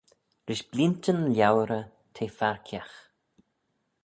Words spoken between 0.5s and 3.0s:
bleeantyn liauyrey t'eh farkiagh.